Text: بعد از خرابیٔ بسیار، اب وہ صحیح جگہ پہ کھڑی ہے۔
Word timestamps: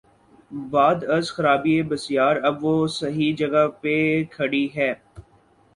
بعد 0.71 1.05
از 1.05 1.31
خرابیٔ 1.31 1.83
بسیار، 1.83 2.35
اب 2.43 2.65
وہ 2.65 2.87
صحیح 2.89 3.35
جگہ 3.35 3.67
پہ 3.81 4.23
کھڑی 4.31 4.67
ہے۔ 4.75 4.93